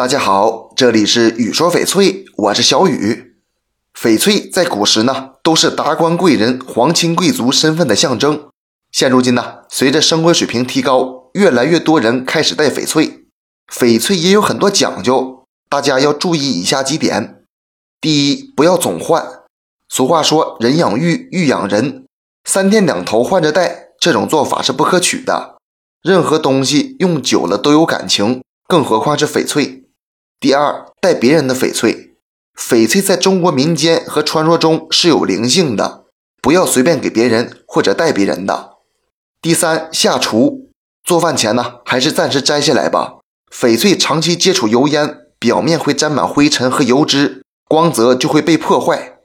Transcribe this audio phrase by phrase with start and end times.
[0.00, 3.34] 大家好，这里是雨说翡翠，我是小雨。
[3.94, 8.48] 翡翠在古时呢，都是达官贵人、皇亲贵族身份的象征。
[8.90, 13.26] 现如今呢，随着生活水平提高，越来越多人开始戴翡翠。
[13.70, 17.42] 翡翠也有很多讲究，大家要注意以下几点：
[18.00, 19.22] 第一，不要总换。
[19.90, 22.06] 俗话说“人养玉，玉养人”，
[22.48, 25.58] 三天两头换着戴，这种做法是不可取的。
[26.02, 29.76] 任何东西用久了都有感情，更何况是翡翠。
[30.40, 32.14] 第二，戴别人的翡翠。
[32.58, 36.04] 翡翠在中国民间和传说中是有灵性的，
[36.40, 38.78] 不要随便给别人或者戴别人的。
[39.42, 40.70] 第三，下厨
[41.04, 43.18] 做饭前呢，还是暂时摘下来吧。
[43.52, 49.18] 翡翠长期接触油烟，表面会沾满灰尘和油脂，光泽就会被破坏。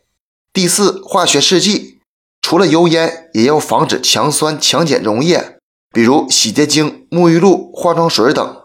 [0.52, 2.02] 第四，化学试剂，
[2.42, 5.58] 除了油烟，也要防止强酸强碱溶液，
[5.94, 8.64] 比如洗洁精、沐浴露、化妆水等。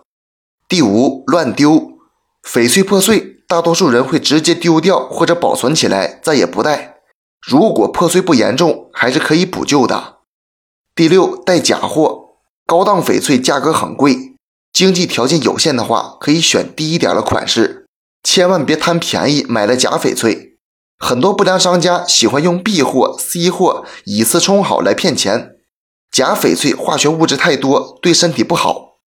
[0.69, 1.90] 第五，乱丢。
[2.43, 6.97] 翡翠破碎，大多数人会直接丢掉或者保存起来，再也不戴。
[7.41, 10.19] 如果破碎不严重，还是可以补救的。
[10.95, 14.35] 第六，带假货，高档翡翠价格很贵，
[14.73, 17.87] 经济条件有限的话，可以选低一点的款式，
[18.23, 20.59] 千万别贪便宜买了假翡翠。
[20.99, 25.57] 很多不良商家喜欢用 B 货、C 货以次充好来骗钱。
[26.11, 28.99] 假翡翠化学物质太多，对身体不好。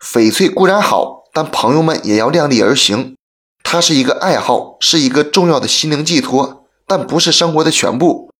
[0.00, 1.19] 翡翠固然好。
[1.32, 3.16] 但朋友们也要量力而行，
[3.62, 8.30] 它是一个爱好，是一个重要的心灵寄托，但不是生活的全部。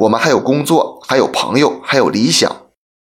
[0.00, 2.62] 我们还有工作，还有朋友，还有理想。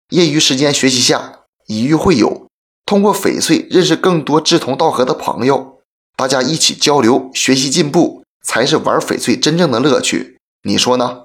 [0.09, 2.47] 业余时间学习下，以玉会友，
[2.85, 5.80] 通过翡翠认识更多志同道合的朋友，
[6.15, 10.38] 大家一起交流学习进步，才是玩翡翠真正的乐趣。
[10.63, 11.23] 你说呢？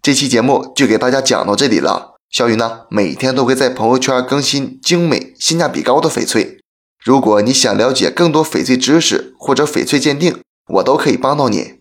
[0.00, 2.14] 这期节目就给大家讲到这里了。
[2.30, 6.60] 小雨呢，每天都会在朋友圈更新精美、性价比高的翡翠。
[7.06, 10.40] 如果你想了解更多翡翠知识或者翡翠鉴定，
[10.70, 11.74] 我都可以帮到你。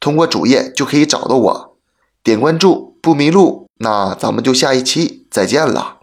[0.00, 1.76] 通过主页就可以找到我，
[2.24, 3.68] 点关注不迷路。
[3.78, 5.98] 那咱们就下一期再见了。